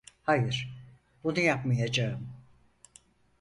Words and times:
Hayır, 0.23 0.79
bunu 1.23 1.39
yapmayacağım. 1.39 2.29